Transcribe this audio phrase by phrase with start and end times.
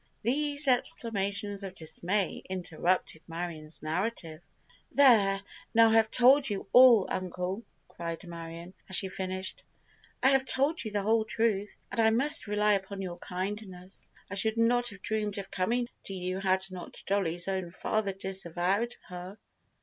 [0.23, 4.41] These exclamations of dismay interrupted Marion's narrative.
[4.91, 9.63] "There—now I have told you all, uncle!" cried Marion, as she finished.
[10.23, 14.09] "I have told you the whole truth, and I must rely upon your kindness!
[14.27, 18.95] I should not have dreamed of coming to you had not Dollie's own father disavowed
[19.09, 19.37] her."